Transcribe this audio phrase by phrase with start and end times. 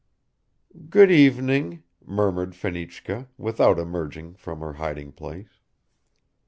[0.89, 5.59] "Good evening," murmured Fenichka, without emerging from her hiding place.